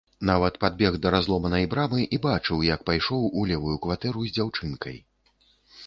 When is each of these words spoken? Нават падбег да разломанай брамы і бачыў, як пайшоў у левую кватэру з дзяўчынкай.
Нават 0.27 0.53
падбег 0.63 0.95
да 1.03 1.11
разломанай 1.15 1.67
брамы 1.75 2.01
і 2.19 2.21
бачыў, 2.25 2.65
як 2.73 2.89
пайшоў 2.91 3.29
у 3.39 3.47
левую 3.53 3.77
кватэру 3.87 4.29
з 4.31 4.35
дзяўчынкай. 4.41 5.03